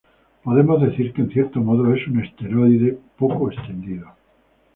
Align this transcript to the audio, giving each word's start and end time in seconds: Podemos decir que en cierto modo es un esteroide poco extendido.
Podemos 0.43 0.81
decir 0.81 1.13
que 1.13 1.21
en 1.21 1.29
cierto 1.29 1.59
modo 1.59 1.93
es 1.93 2.07
un 2.07 2.21
esteroide 2.25 2.97
poco 3.19 3.51
extendido. 3.51 4.07